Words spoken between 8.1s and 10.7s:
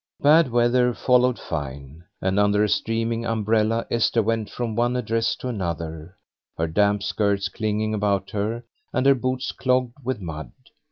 her and her boots clogged with mud.